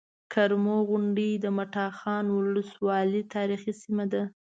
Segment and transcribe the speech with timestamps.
[0.33, 4.21] کرمو غونډۍ د مټاخان ولسوالۍ تاريخي سيمه ده